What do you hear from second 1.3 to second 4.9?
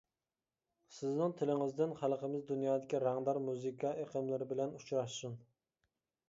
تىلىڭىزدىن خەلقىمىز دۇنيادىكى رەڭدار مۇزىكا ئېقىملىرى بىلەن